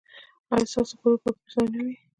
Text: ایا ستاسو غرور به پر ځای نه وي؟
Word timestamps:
ایا 0.53 0.65
ستاسو 0.71 0.93
غرور 0.99 1.17
به 1.23 1.31
پر 1.37 1.47
ځای 1.53 1.67
نه 1.73 1.79
وي؟ 1.85 1.93